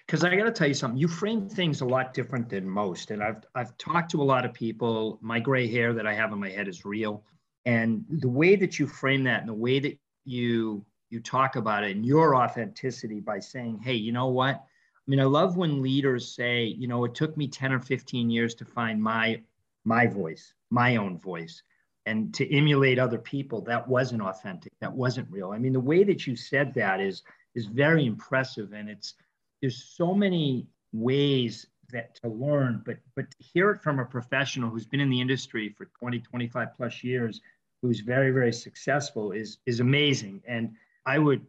Because 0.07 0.25
I 0.25 0.35
got 0.35 0.45
to 0.45 0.51
tell 0.51 0.67
you 0.67 0.75
something, 0.75 0.99
you 0.99 1.07
frame 1.07 1.49
things 1.49 1.83
a 1.83 1.85
lot 1.85 2.13
different 2.13 2.49
than 2.49 2.69
most. 2.69 3.13
And 3.13 3.23
I've, 3.23 3.45
I've 3.55 3.79
talked 3.79 4.11
to 4.11 4.21
a 4.21 4.25
lot 4.25 4.45
of 4.45 4.53
people. 4.53 5.21
My 5.23 5.39
gray 5.39 5.69
hair 5.69 5.93
that 5.93 6.07
I 6.07 6.13
have 6.15 6.33
on 6.33 6.41
my 6.41 6.51
head 6.51 6.67
is 6.67 6.85
real. 6.85 7.25
And 7.65 8.05
the 8.09 8.29
way 8.29 8.57
that 8.57 8.79
you 8.79 8.89
frame 8.89 9.23
that 9.25 9.41
and 9.41 9.49
the 9.49 9.55
way 9.55 9.79
that 9.79 9.99
you 10.25 10.85
you 11.11 11.21
talk 11.21 11.57
about 11.57 11.85
it 11.85 11.97
and 11.97 12.07
your 12.07 12.37
authenticity 12.37 13.21
by 13.21 13.41
saying, 13.41 13.81
hey, 13.83 13.95
you 13.95 14.13
know 14.13 14.29
what? 14.29 14.55
I 14.57 15.11
mean, 15.11 15.21
I 15.21 15.25
love 15.25 15.57
when 15.57 15.83
leaders 15.83 16.35
say, 16.35 16.65
you 16.65 16.87
know, 16.87 17.05
it 17.05 17.15
took 17.15 17.37
me 17.37 17.49
10 17.49 17.73
or 17.73 17.81
15 17.81 18.31
years 18.31 18.55
to 18.57 18.65
find 18.65 19.03
my 19.03 19.43
my 19.85 20.07
voice, 20.07 20.55
my 20.71 20.97
own 20.97 21.19
voice, 21.19 21.63
and 22.07 22.33
to 22.35 22.55
emulate 22.55 22.99
other 22.99 23.19
people. 23.19 23.61
That 23.63 23.87
wasn't 23.87 24.23
authentic. 24.23 24.73
That 24.81 24.93
wasn't 24.93 25.31
real. 25.31 25.51
I 25.53 25.59
mean, 25.59 25.73
the 25.73 25.81
way 25.81 26.05
that 26.05 26.27
you 26.27 26.37
said 26.37 26.75
that 26.75 27.01
is 27.01 27.23
is 27.55 27.67
very 27.67 28.07
impressive. 28.07 28.73
And 28.73 28.89
it's 28.89 29.15
there's 29.61 29.85
so 29.97 30.15
many 30.15 30.67
ways 30.93 31.67
that 31.93 32.15
to 32.23 32.29
learn, 32.29 32.83
but 32.85 32.97
but 33.15 33.31
to 33.31 33.37
hear 33.43 33.71
it 33.71 33.83
from 33.83 33.99
a 33.99 34.05
professional 34.05 34.71
who's 34.71 34.87
been 34.87 35.01
in 35.01 35.11
the 35.11 35.21
industry 35.21 35.75
for 35.77 35.87
20, 35.99 36.21
25 36.21 36.69
plus 36.77 37.05
years, 37.05 37.41
who's 37.83 38.01
very, 38.01 38.31
very 38.31 38.53
successful 38.53 39.33
is 39.33 39.59
is 39.67 39.81
amazing. 39.81 40.43
And 40.47 40.75
I 41.07 41.19
would 41.19 41.47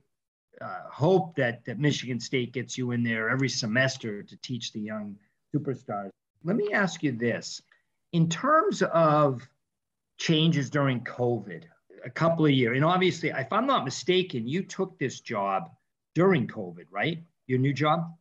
uh, 0.60 0.82
hope 0.90 1.36
that 1.36 1.66
that 1.66 1.80
Michigan 1.80 2.20
State 2.20 2.54
gets 2.54 2.78
you 2.78 2.92
in 2.92 3.04
there 3.04 3.30
every 3.30 3.50
semester 3.50 4.24
to 4.24 4.38
teach 4.38 4.74
the 4.74 4.80
young 4.80 5.18
superstars. 5.56 6.10
Let 6.44 6.56
me 6.56 6.74
ask 6.74 7.04
you 7.04 7.12
this: 7.12 7.62
in 8.12 8.30
terms 8.30 8.82
of 8.82 9.48
changes 10.22 10.70
during 10.70 11.02
COVID, 11.02 11.64
a 12.06 12.10
couple 12.10 12.46
of 12.46 12.52
years, 12.52 12.76
and 12.76 12.86
obviously, 12.86 13.30
if 13.30 13.52
I'm 13.52 13.66
not 13.66 13.86
mistaken, 13.86 14.48
you 14.48 14.64
took 14.64 14.98
this 15.00 15.20
job 15.20 15.70
during 16.16 16.48
COVID, 16.48 16.86
right? 16.92 17.24
Your 17.48 17.60
new 17.60 17.74
job. 17.74 18.14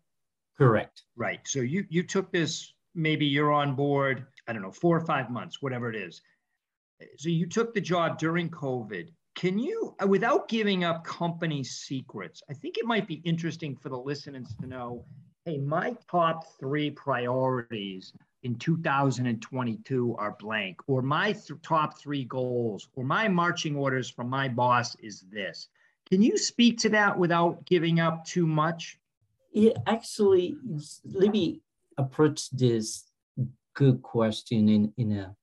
Correct. 0.57 1.03
Right. 1.17 1.41
So 1.45 1.61
you 1.61 1.85
you 1.89 2.03
took 2.03 2.33
this. 2.33 2.73
Maybe 2.95 3.27
you're 3.27 3.53
on 3.53 3.75
board. 3.77 4.27
I 4.49 4.53
don't 4.53 4.63
know, 4.63 4.73
four 4.73 4.97
or 4.97 5.05
five 5.07 5.31
months, 5.31 5.63
whatever 5.63 5.91
it 5.91 5.97
is. 5.97 6.21
So 7.17 7.29
you 7.29 7.47
took 7.47 7.73
the 7.73 7.81
job 7.81 8.19
during 8.19 8.51
COVID 8.51 9.09
can 9.37 9.59
you, 9.59 9.95
without 10.07 10.49
giving 10.49 10.85
up 10.85 11.05
company 11.05 11.63
secrets, 11.65 12.43
I 12.51 12.53
think 12.53 12.77
it 12.77 12.85
might 12.85 13.07
be 13.07 13.23
interesting 13.25 13.77
for 13.77 13.89
the 13.89 13.97
listeners 13.97 14.55
to 14.61 14.67
know 14.67 15.05
hey, 15.47 15.57
my 15.57 15.97
top 16.11 16.45
three 16.59 16.91
priorities 16.91 18.13
in 18.43 18.57
2022 18.57 20.17
are 20.19 20.37
blank, 20.39 20.81
or 20.87 21.03
my 21.03 21.33
th- 21.33 21.61
top 21.63 21.99
three 21.99 22.25
goals, 22.25 22.89
or 22.95 23.05
my 23.05 23.29
marching 23.29 23.77
orders 23.77 24.11
from 24.11 24.29
my 24.29 24.49
boss 24.49 24.97
is 24.97 25.25
this. 25.31 25.69
Can 26.09 26.23
you 26.23 26.37
speak 26.39 26.79
to 26.79 26.89
that 26.91 27.17
without 27.19 27.65
giving 27.67 28.01
up 28.01 28.25
too 28.25 28.47
much? 28.47 28.99
Yeah, 29.53 29.73
actually, 29.87 30.57
let 31.05 31.31
me 31.31 31.61
approach 31.99 32.51
this 32.51 33.05
good 33.75 34.03
question 34.03 34.69
in, 34.69 34.93
in 34.97 35.13
a 35.13 35.37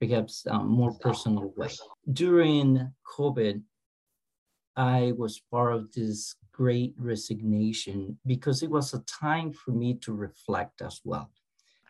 perhaps 0.00 0.46
um, 0.48 0.68
more 0.68 0.92
personal 0.92 1.52
way. 1.56 1.68
During 2.12 2.92
COVID, 3.18 3.62
I 4.76 5.12
was 5.16 5.40
part 5.50 5.74
of 5.74 5.92
this 5.92 6.36
great 6.52 6.94
resignation 6.98 8.18
because 8.26 8.62
it 8.62 8.70
was 8.70 8.94
a 8.94 9.00
time 9.00 9.52
for 9.52 9.72
me 9.72 9.94
to 9.94 10.12
reflect 10.12 10.82
as 10.82 11.00
well. 11.04 11.30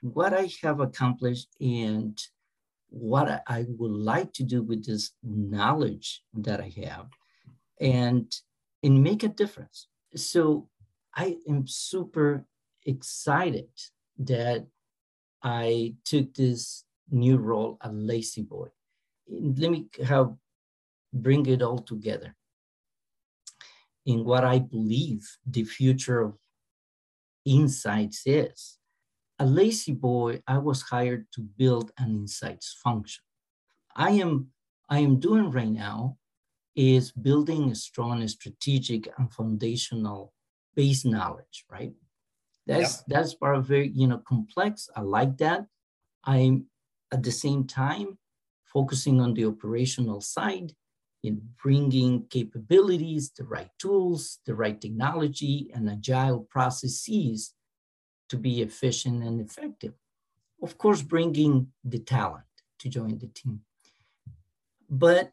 What 0.02 0.32
I 0.32 0.50
have 0.62 0.80
accomplished 0.80 1.48
and 1.60 2.18
what 2.90 3.42
I 3.46 3.66
would 3.68 3.92
like 3.92 4.32
to 4.34 4.44
do 4.44 4.62
with 4.62 4.86
this 4.86 5.12
knowledge 5.22 6.22
that 6.34 6.60
I 6.60 6.72
have 6.86 7.08
and 7.80 8.34
and 8.82 9.02
make 9.02 9.22
a 9.22 9.28
difference. 9.28 9.88
So 10.14 10.68
I 11.14 11.36
am 11.48 11.66
super 11.66 12.46
excited 12.86 13.68
that 14.18 14.66
I 15.42 15.96
took 16.04 16.34
this 16.34 16.84
new 17.10 17.36
role 17.36 17.78
at 17.82 17.94
La-Z-Boy. 17.94 18.68
Let 19.28 19.70
me 19.70 19.86
have 20.04 20.34
bring 21.12 21.46
it 21.46 21.62
all 21.62 21.78
together 21.78 22.34
in 24.06 24.24
what 24.24 24.44
I 24.44 24.58
believe 24.58 25.26
the 25.46 25.64
future 25.64 26.20
of 26.20 26.34
insights 27.44 28.22
is. 28.26 28.77
At 29.38 29.48
La-Z-Boy, 29.48 30.42
I 30.46 30.58
was 30.58 30.82
hired 30.82 31.26
to 31.32 31.42
build 31.42 31.92
an 31.98 32.10
insights 32.10 32.76
function. 32.82 33.22
I 33.94 34.10
am 34.10 34.48
I 34.88 35.00
am 35.00 35.20
doing 35.20 35.50
right 35.50 35.68
now 35.68 36.16
is 36.74 37.10
building 37.12 37.70
a 37.70 37.74
strong 37.74 38.26
strategic 38.28 39.08
and 39.18 39.32
foundational 39.32 40.32
base 40.74 41.04
knowledge, 41.04 41.64
right? 41.70 41.92
That's 42.66 43.02
that's 43.08 43.34
part 43.34 43.56
of 43.56 43.66
very 43.66 43.88
you 43.94 44.06
know 44.06 44.18
complex. 44.18 44.88
I 44.94 45.00
like 45.02 45.38
that. 45.38 45.66
I'm 46.24 46.66
at 47.12 47.22
the 47.22 47.32
same 47.32 47.64
time 47.66 48.18
focusing 48.64 49.20
on 49.20 49.34
the 49.34 49.46
operational 49.46 50.20
side 50.20 50.72
in 51.22 51.40
bringing 51.62 52.26
capabilities, 52.28 53.32
the 53.36 53.44
right 53.44 53.70
tools, 53.78 54.38
the 54.46 54.54
right 54.54 54.80
technology, 54.80 55.70
and 55.74 55.88
agile 55.90 56.40
processes 56.50 57.54
to 58.28 58.36
be 58.36 58.62
efficient 58.62 59.22
and 59.22 59.40
effective. 59.40 59.94
Of 60.62 60.76
course, 60.78 61.02
bringing 61.02 61.72
the 61.84 61.98
talent 61.98 62.44
to 62.80 62.88
join 62.88 63.18
the 63.18 63.28
team. 63.28 63.60
But 64.88 65.32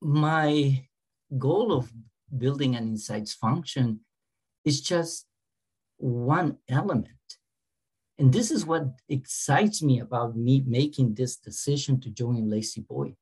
my 0.00 0.88
goal 1.36 1.72
of 1.72 1.92
building 2.36 2.76
an 2.76 2.88
insights 2.88 3.34
function 3.34 4.00
is 4.64 4.80
just 4.80 5.26
one 5.96 6.58
element. 6.68 7.08
And 8.18 8.32
this 8.32 8.50
is 8.50 8.66
what 8.66 9.00
excites 9.08 9.82
me 9.82 10.00
about 10.00 10.36
me 10.36 10.64
making 10.66 11.14
this 11.14 11.36
decision 11.36 12.00
to 12.00 12.10
join 12.10 12.50
La-Z-Boy. 12.50 13.14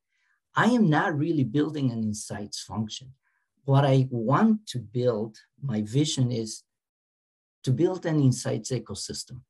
I 0.54 0.66
am 0.66 0.88
not 0.88 1.18
really 1.18 1.44
building 1.44 1.90
an 1.90 2.02
insights 2.02 2.62
function. 2.62 3.12
What 3.64 3.84
I 3.84 4.08
want 4.10 4.66
to 4.68 4.78
build, 4.78 5.36
my 5.62 5.82
vision 5.82 6.32
is 6.32 6.62
to 7.66 7.73
build 7.73 8.06
an 8.06 8.20
insights 8.20 8.70
ecosystem. 8.70 9.40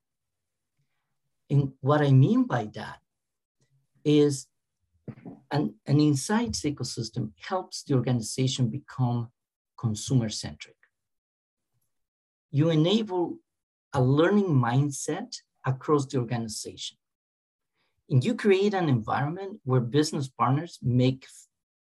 And 1.51 1.73
what 1.81 2.01
I 2.01 2.09
mean 2.09 2.45
by 2.45 2.67
that 2.73 2.97
is 4.03 4.47
an, 5.51 5.75
an 5.85 5.99
insights 5.99 6.61
ecosystem 6.61 7.33
helps 7.39 7.83
the 7.83 7.93
organization 7.93 8.69
become 8.69 9.29
consumer 9.77 10.29
centric. 10.29 10.77
You 12.49 12.71
enable 12.71 13.37
a 13.93 14.01
learning 14.01 14.49
mindset 14.49 15.35
across 15.63 16.07
the 16.07 16.17
organization. 16.17 16.97
And 18.09 18.25
you 18.25 18.33
create 18.33 18.73
an 18.73 18.89
environment 18.89 19.59
where 19.63 19.81
business 19.81 20.27
partners 20.27 20.79
make 20.81 21.27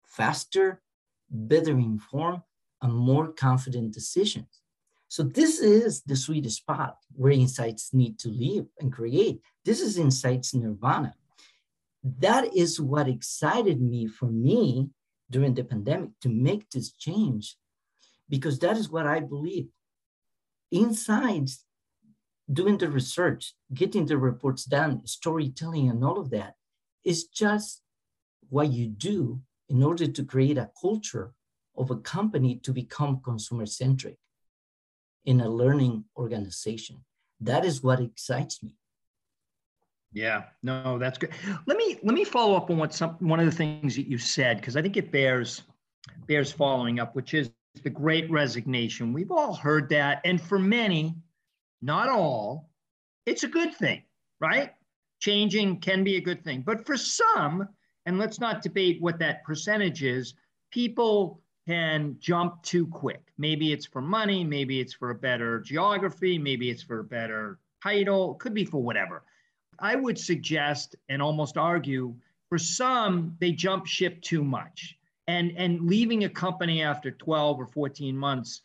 faster, 0.06 0.82
better 1.30 1.78
informed, 1.78 2.42
and 2.82 2.92
more 2.92 3.28
confident 3.28 3.94
decisions. 3.94 4.60
So 5.08 5.22
this 5.22 5.60
is 5.60 6.02
the 6.02 6.16
sweet 6.16 6.50
spot 6.50 6.96
where 7.14 7.32
insights 7.32 7.94
need 7.94 8.18
to 8.20 8.28
live 8.28 8.66
and 8.80 8.92
create. 8.92 9.40
This 9.64 9.80
is 9.80 9.98
insights 9.98 10.54
nirvana 10.54 11.14
that 12.20 12.56
is 12.56 12.80
what 12.80 13.08
excited 13.08 13.80
me 13.80 14.06
for 14.06 14.26
me 14.26 14.88
during 15.30 15.54
the 15.54 15.64
pandemic 15.64 16.10
to 16.20 16.28
make 16.28 16.70
this 16.70 16.92
change 16.92 17.56
because 18.28 18.58
that 18.60 18.76
is 18.76 18.90
what 18.90 19.06
I 19.06 19.20
believe. 19.20 19.68
Insights, 20.70 21.64
doing 22.52 22.78
the 22.78 22.88
research, 22.88 23.54
getting 23.74 24.06
the 24.06 24.18
reports 24.18 24.64
done, 24.64 25.04
storytelling, 25.06 25.90
and 25.90 26.04
all 26.04 26.18
of 26.18 26.30
that 26.30 26.54
is 27.04 27.24
just 27.24 27.82
what 28.48 28.72
you 28.72 28.86
do 28.86 29.40
in 29.68 29.82
order 29.82 30.06
to 30.06 30.24
create 30.24 30.58
a 30.58 30.70
culture 30.80 31.32
of 31.76 31.90
a 31.90 31.96
company 31.96 32.56
to 32.62 32.72
become 32.72 33.20
consumer 33.20 33.66
centric 33.66 34.16
in 35.26 35.40
a 35.40 35.48
learning 35.48 36.04
organization. 36.16 37.04
That 37.40 37.64
is 37.64 37.82
what 37.82 38.00
excites 38.00 38.62
me. 38.62 38.74
Yeah, 40.12 40.44
no, 40.62 40.98
that's 40.98 41.18
good. 41.18 41.30
Let 41.66 41.76
me 41.76 41.98
let 42.02 42.14
me 42.14 42.24
follow 42.24 42.56
up 42.56 42.70
on 42.70 42.78
what 42.78 42.94
some 42.94 43.16
one 43.18 43.38
of 43.38 43.44
the 43.44 43.52
things 43.52 43.96
that 43.96 44.08
you 44.08 44.16
said 44.16 44.56
because 44.56 44.76
I 44.76 44.80
think 44.80 44.96
it 44.96 45.12
bears 45.12 45.62
bears 46.26 46.50
following 46.50 47.00
up, 47.00 47.14
which 47.14 47.34
is 47.34 47.50
the 47.82 47.90
Great 47.90 48.30
Resignation. 48.30 49.12
We've 49.12 49.30
all 49.30 49.54
heard 49.54 49.90
that, 49.90 50.22
and 50.24 50.40
for 50.40 50.58
many, 50.58 51.14
not 51.82 52.08
all, 52.08 52.70
it's 53.26 53.42
a 53.42 53.48
good 53.48 53.74
thing, 53.74 54.04
right? 54.40 54.72
Changing 55.20 55.80
can 55.80 56.02
be 56.02 56.16
a 56.16 56.20
good 56.20 56.42
thing, 56.42 56.62
but 56.62 56.86
for 56.86 56.96
some, 56.96 57.68
and 58.06 58.18
let's 58.18 58.40
not 58.40 58.62
debate 58.62 59.02
what 59.02 59.18
that 59.18 59.44
percentage 59.44 60.02
is. 60.02 60.34
People 60.70 61.42
can 61.66 62.16
jump 62.20 62.62
too 62.62 62.86
quick. 62.86 63.32
Maybe 63.38 63.72
it's 63.72 63.86
for 63.86 64.00
money, 64.00 64.44
maybe 64.44 64.80
it's 64.80 64.94
for 64.94 65.10
a 65.10 65.14
better 65.14 65.60
geography, 65.60 66.38
maybe 66.38 66.70
it's 66.70 66.82
for 66.82 67.00
a 67.00 67.04
better 67.04 67.58
title, 67.82 68.34
could 68.34 68.54
be 68.54 68.64
for 68.64 68.82
whatever 68.82 69.24
I 69.78 69.96
would 69.96 70.18
suggest 70.18 70.96
and 71.08 71.22
almost 71.22 71.56
argue 71.56 72.14
for 72.48 72.58
some, 72.58 73.36
they 73.40 73.52
jump 73.52 73.86
ship 73.86 74.20
too 74.22 74.44
much. 74.44 74.96
And, 75.28 75.52
and 75.56 75.80
leaving 75.82 76.24
a 76.24 76.28
company 76.28 76.82
after 76.82 77.10
12 77.10 77.60
or 77.60 77.66
14 77.66 78.16
months, 78.16 78.62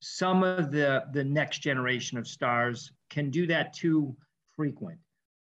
some 0.00 0.44
of 0.44 0.70
the, 0.70 1.04
the 1.12 1.24
next 1.24 1.58
generation 1.58 2.18
of 2.18 2.28
stars 2.28 2.92
can 3.10 3.30
do 3.30 3.46
that 3.48 3.72
too 3.72 4.16
frequent. 4.56 4.98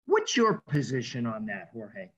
What's 0.06 0.38
your 0.38 0.62
position 0.70 1.26
on 1.26 1.46
that, 1.48 1.70
Jorge? 1.74 2.10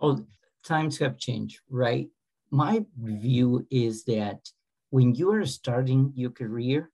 Oh, 0.00 0.24
times 0.64 0.98
have 0.98 1.18
changed, 1.18 1.60
right? 1.68 2.08
My 2.52 2.84
view 2.96 3.66
is 3.70 4.04
that 4.04 4.48
when 4.90 5.16
you 5.16 5.32
are 5.32 5.44
starting 5.46 6.12
your 6.14 6.30
career, 6.30 6.92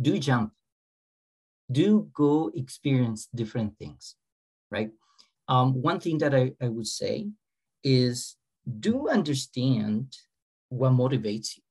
do 0.00 0.18
jump, 0.20 0.52
do 1.70 2.08
go 2.14 2.52
experience 2.54 3.28
different 3.34 3.76
things 3.78 4.14
right? 4.72 4.90
Um, 5.46 5.80
one 5.80 6.00
thing 6.00 6.18
that 6.18 6.34
I, 6.34 6.52
I 6.60 6.68
would 6.68 6.88
say 6.88 7.28
is 7.84 8.36
do 8.80 9.08
understand 9.08 10.16
what 10.70 10.92
motivates 10.92 11.58
you. 11.58 11.62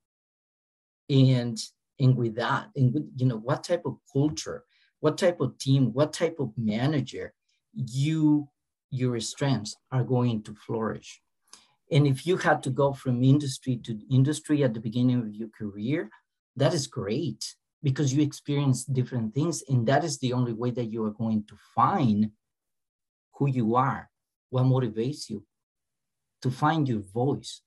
And, 1.34 1.58
and 2.00 2.16
with 2.16 2.36
that, 2.36 2.68
and 2.76 2.94
with, 2.94 3.12
you 3.18 3.26
know, 3.26 3.38
what 3.38 3.64
type 3.64 3.82
of 3.86 3.98
culture, 4.14 4.64
what 5.00 5.18
type 5.18 5.42
of 5.42 5.58
team, 5.58 5.92
what 5.94 6.14
type 6.14 6.38
of 6.40 6.52
manager 6.56 7.34
you, 7.74 8.48
your 8.92 9.20
strengths 9.20 9.76
are 9.92 10.04
going 10.04 10.44
to 10.44 10.54
flourish. 10.54 11.22
And 11.92 12.08
if 12.08 12.26
you 12.26 12.38
had 12.38 12.64
to 12.64 12.70
go 12.70 12.94
from 12.94 13.24
industry 13.24 13.78
to 13.84 14.00
industry 14.10 14.64
at 14.64 14.74
the 14.74 14.80
beginning 14.80 15.20
of 15.20 15.36
your 15.36 15.50
career, 15.50 16.10
that 16.56 16.74
is 16.74 16.88
great 16.88 17.56
because 17.84 18.14
you 18.14 18.22
experience 18.22 18.86
different 18.86 19.34
things. 19.34 19.64
And 19.68 19.88
that 19.88 20.04
is 20.04 20.18
the 20.20 20.34
only 20.34 20.54
way 20.54 20.72
that 20.72 20.86
you 20.86 21.04
are 21.04 21.12
going 21.12 21.44
to 21.48 21.56
find 21.76 22.32
who 23.36 23.50
you 23.50 23.76
are, 23.76 24.10
what 24.50 24.64
motivates 24.66 25.30
you, 25.30 25.46
to 26.42 26.52
find 26.52 26.88
your 26.88 27.02
voice, 27.02 27.62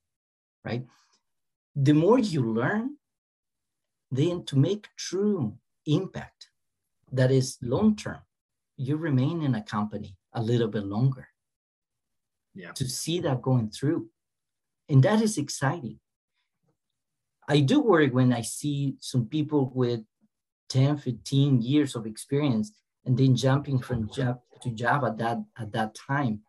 right? 0.64 0.86
The 1.76 1.92
more 1.92 2.18
you 2.18 2.54
learn, 2.54 2.96
then 4.10 4.44
to 4.44 4.56
make 4.56 4.88
true 4.96 5.58
impact 5.86 6.48
that 7.12 7.30
is 7.30 7.58
long 7.60 7.96
term, 7.96 8.20
you 8.76 8.96
remain 8.96 9.42
in 9.42 9.54
a 9.54 9.62
company 9.62 10.16
a 10.32 10.42
little 10.42 10.68
bit 10.68 10.84
longer. 10.84 11.28
Yeah. 12.54 12.72
To 12.72 12.88
see 12.88 13.20
that 13.20 13.42
going 13.42 13.70
through. 13.70 14.08
And 14.88 15.02
that 15.02 15.20
is 15.22 15.38
exciting. 15.38 15.98
I 17.48 17.60
do 17.60 17.80
worry 17.80 18.08
when 18.08 18.32
I 18.32 18.42
see 18.42 18.96
some 19.00 19.26
people 19.26 19.70
with 19.74 20.00
10, 20.70 20.98
15 20.98 21.62
years 21.62 21.94
of 21.94 22.06
experience 22.06 22.72
and 23.04 23.16
then 23.16 23.36
jumping 23.36 23.78
from 23.78 24.10
job 24.10 24.40
to 24.62 24.70
job 24.70 25.04
at 25.04 25.18
that 25.18 25.38
at 25.58 25.72
that 25.72 25.94
time 25.94 26.40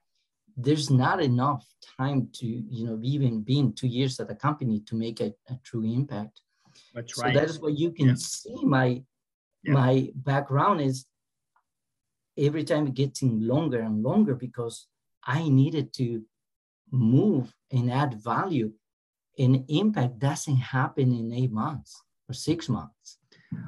there's 0.58 0.90
not 0.90 1.22
enough 1.22 1.66
time 1.98 2.30
to 2.34 2.46
you 2.46 2.86
know 2.86 3.00
even 3.04 3.42
being 3.42 3.74
two 3.74 3.88
years 3.88 4.20
at 4.20 4.32
a 4.32 4.36
company 4.36 4.80
to 4.82 4.96
make 4.96 5.20
a, 5.20 5.34
a 5.50 5.60
true 5.64 5.84
impact 5.84 6.42
that's 6.94 7.18
right 7.18 7.34
so 7.34 7.40
that 7.40 7.50
is 7.50 7.60
what 7.60 7.78
you 7.78 7.92
can 7.92 8.10
yeah. 8.10 8.16
see 8.16 8.56
my 8.64 9.02
yeah. 9.64 9.74
my 9.74 10.10
background 10.16 10.82
is 10.82 11.06
every 12.38 12.64
time 12.64 12.86
getting 12.92 13.42
longer 13.42 13.82
and 13.82 14.02
longer 14.02 14.36
because 14.36 14.88
i 15.26 15.48
needed 15.50 15.94
to 15.94 16.22
move 16.92 17.54
and 17.72 17.92
add 17.92 18.14
value 18.24 18.72
and 19.38 19.66
impact 19.68 20.20
doesn't 20.20 20.58
happen 20.58 21.12
in 21.12 21.34
eight 21.34 21.52
months 21.52 22.02
or 22.30 22.34
six 22.34 22.70
months 22.70 23.20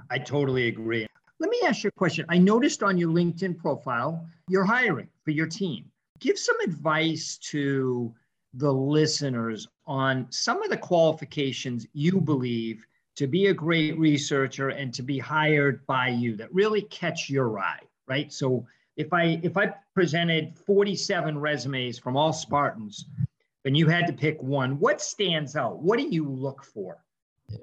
i 0.09 0.17
totally 0.17 0.67
agree 0.67 1.07
let 1.39 1.49
me 1.51 1.59
ask 1.65 1.83
you 1.83 1.89
a 1.89 1.91
question. 1.91 2.25
I 2.29 2.37
noticed 2.37 2.81
on 2.81 2.97
your 2.97 3.11
LinkedIn 3.11 3.57
profile, 3.57 4.27
you're 4.47 4.63
hiring 4.63 5.09
for 5.23 5.31
your 5.31 5.45
team. 5.45 5.85
Give 6.19 6.37
some 6.37 6.59
advice 6.61 7.37
to 7.51 8.13
the 8.55 8.71
listeners 8.71 9.67
on 9.85 10.25
some 10.31 10.63
of 10.63 10.69
the 10.71 10.77
qualifications 10.77 11.85
you 11.93 12.19
believe 12.19 12.83
to 13.17 13.27
be 13.27 13.47
a 13.47 13.53
great 13.53 13.97
researcher 13.99 14.69
and 14.69 14.93
to 14.93 15.03
be 15.03 15.19
hired 15.19 15.85
by 15.85 16.07
you 16.07 16.35
that 16.37 16.53
really 16.53 16.81
catch 16.83 17.29
your 17.29 17.59
eye. 17.59 17.81
right? 18.07 18.31
So 18.33 18.65
if 18.97 19.13
I 19.13 19.39
if 19.43 19.55
I 19.55 19.73
presented 19.93 20.57
47 20.57 21.37
resumes 21.37 21.99
from 21.99 22.17
all 22.17 22.33
Spartans, 22.33 23.05
and 23.63 23.77
you 23.77 23.87
had 23.87 24.07
to 24.07 24.13
pick 24.13 24.41
one, 24.41 24.79
what 24.79 25.01
stands 25.01 25.55
out? 25.55 25.79
What 25.79 25.99
do 25.99 26.07
you 26.07 26.27
look 26.27 26.63
for? 26.63 26.97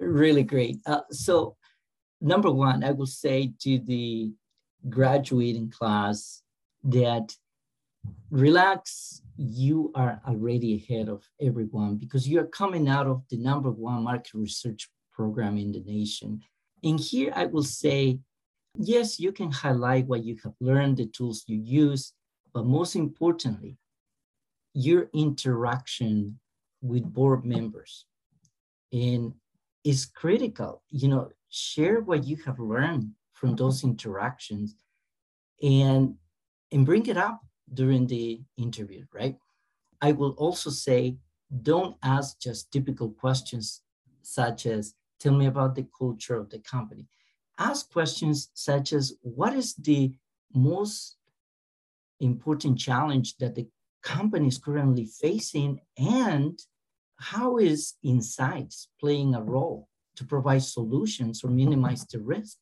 Really 0.01 0.42
great. 0.42 0.79
Uh, 0.87 1.01
so 1.11 1.57
number 2.20 2.51
one, 2.51 2.85
I 2.85 2.92
will 2.92 3.07
say 3.07 3.53
to 3.61 3.79
the 3.81 4.33
graduating 4.88 5.70
class 5.70 6.42
that 6.85 7.35
relax 8.31 9.23
you 9.37 9.90
are 9.94 10.20
already 10.29 10.77
ahead 10.77 11.09
of 11.09 11.25
everyone 11.40 11.97
because 11.97 12.29
you're 12.29 12.47
coming 12.47 12.88
out 12.88 13.07
of 13.07 13.23
the 13.31 13.37
number 13.38 13.70
one 13.70 14.05
market 14.05 14.35
research 14.35 14.90
program 15.11 15.57
in 15.57 15.73
the 15.73 15.81
nation 15.81 16.40
and 16.83 17.01
here 17.01 17.33
i 17.35 17.47
will 17.47 17.62
say 17.62 18.18
yes 18.76 19.20
you 19.20 19.32
can 19.32 19.50
highlight 19.50 20.06
what 20.06 20.24
you 20.24 20.37
have 20.42 20.54
learned 20.60 20.96
the 20.96 21.06
tools 21.06 21.44
you 21.46 21.58
use 21.58 22.12
but 22.52 22.66
most 22.66 22.96
importantly 22.96 23.76
your 24.72 25.08
interaction 25.12 26.38
with 26.82 27.04
board 27.04 27.44
members 27.44 28.06
and 28.92 29.32
is 29.84 30.06
critical 30.06 30.82
you 30.90 31.08
know 31.08 31.30
share 31.48 32.00
what 32.00 32.24
you 32.24 32.37
have 32.44 32.58
learned 32.58 33.10
from 33.32 33.54
those 33.56 33.84
interactions 33.84 34.74
and 35.62 36.14
and 36.72 36.84
bring 36.84 37.06
it 37.06 37.16
up 37.16 37.40
during 37.72 38.06
the 38.06 38.42
interview, 38.56 39.04
right? 39.12 39.37
I 40.02 40.12
will 40.12 40.32
also 40.32 40.70
say, 40.70 41.16
don't 41.62 41.96
ask 42.02 42.40
just 42.40 42.70
typical 42.72 43.10
questions 43.10 43.82
such 44.22 44.66
as, 44.66 44.94
tell 45.20 45.34
me 45.34 45.46
about 45.46 45.74
the 45.74 45.87
culture 45.96 46.37
of 46.37 46.50
the 46.50 46.58
company. 46.58 47.06
Ask 47.59 47.93
questions 47.93 48.51
such 48.55 48.93
as, 48.93 49.14
what 49.23 49.55
is 49.55 49.75
the 49.75 50.14
most 50.53 51.17
important 52.21 52.79
challenge 52.79 53.37
that 53.38 53.55
the 53.55 53.69
company 54.03 54.49
is 54.49 54.59
currently 54.59 55.07
facing 55.07 55.81
and 55.97 56.59
how 57.17 57.59
is 57.59 57.95
insights 58.03 58.88
playing 59.01 59.35
a 59.35 59.43
role 59.43 59.88
to 60.17 60.25
provide 60.25 60.62
solutions 60.62 61.45
or 61.45 61.49
minimize 61.49 62.05
the 62.07 62.21
risk? 62.21 62.59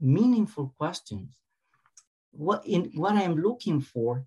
Meaningful 0.00 0.74
questions 0.76 1.36
what 2.36 2.66
in 2.66 2.90
what 2.94 3.14
I'm 3.14 3.36
looking 3.36 3.80
for 3.80 4.24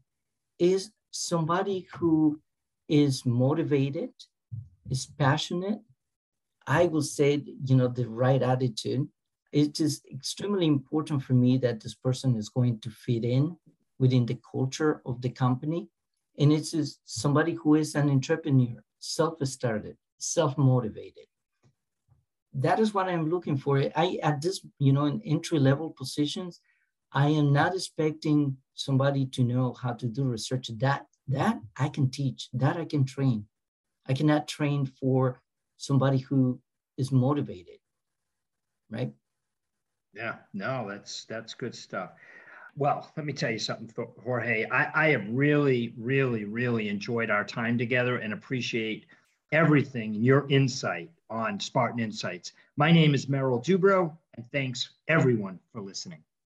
is 0.58 0.92
somebody 1.12 1.88
who 1.94 2.42
is 2.88 3.26
motivated, 3.26 4.12
is 4.90 5.06
passionate. 5.06 5.80
I 6.66 6.86
will 6.86 7.02
say, 7.02 7.44
you 7.66 7.76
know, 7.76 7.88
the 7.88 8.08
right 8.08 8.42
attitude. 8.42 9.08
It 9.52 9.80
is 9.80 10.02
extremely 10.12 10.68
important 10.68 11.24
for 11.24 11.34
me 11.34 11.58
that 11.58 11.82
this 11.82 11.96
person 11.96 12.36
is 12.36 12.50
going 12.50 12.80
to 12.82 12.90
fit 12.90 13.26
in 13.26 13.58
within 13.98 14.26
the 14.26 14.40
culture 14.52 15.02
of 15.06 15.22
the 15.22 15.30
company. 15.30 15.90
And 16.38 16.54
it's 16.54 17.00
somebody 17.06 17.54
who 17.54 17.76
is 17.76 17.96
an 17.96 18.10
entrepreneur, 18.10 18.82
self-started, 19.00 19.98
self-motivated. 20.20 21.26
That 22.54 22.80
is 22.80 22.94
what 22.94 23.08
I'm 23.08 23.30
looking 23.30 23.58
for. 23.58 23.78
I 23.96 24.20
at 24.24 24.42
this, 24.42 24.66
you 24.80 24.94
know, 24.94 25.06
in 25.06 25.22
entry-level 25.26 25.92
positions, 25.92 26.62
I 27.12 27.30
am 27.30 27.52
not 27.52 27.74
expecting 27.76 28.58
somebody 28.74 29.26
to 29.28 29.44
know 29.44 29.74
how 29.74 29.94
to 29.94 30.08
do 30.08 30.24
research. 30.24 30.70
That 30.78 31.06
that 31.28 31.60
I 31.78 31.90
can 31.90 32.10
teach, 32.10 32.50
that 32.54 32.78
I 32.78 32.86
can 32.86 33.06
train. 33.06 33.46
I 34.08 34.14
cannot 34.14 34.48
train 34.48 34.86
for 34.86 35.42
somebody 35.78 36.18
who 36.18 36.60
is 36.98 37.12
motivated, 37.12 37.80
right? 38.90 39.12
Yeah, 40.20 40.36
no, 40.54 40.86
that's 40.90 41.24
that's 41.26 41.54
good 41.54 41.74
stuff. 41.74 42.12
Well, 42.76 43.10
let 43.16 43.26
me 43.26 43.32
tell 43.32 43.52
you 43.52 43.58
something, 43.58 43.90
Jorge. 44.22 44.66
I, 44.70 45.06
I 45.06 45.08
have 45.12 45.26
really, 45.30 45.94
really, 45.98 46.44
really 46.44 46.90
enjoyed 46.90 47.30
our 47.30 47.46
time 47.46 47.78
together 47.78 48.18
and 48.18 48.34
appreciate 48.34 49.06
everything 49.54 50.16
and 50.16 50.26
your 50.26 50.46
insight 50.50 51.10
on 51.30 51.58
Spartan 51.58 52.02
Insights. 52.02 52.52
My 52.76 52.92
name 52.92 53.16
is 53.16 53.30
Merrill 53.30 53.62
Dubrow, 53.62 54.12
and 54.36 54.46
thanks 54.52 54.90
everyone 55.08 55.58
for 55.72 55.80
listening. 55.80 56.22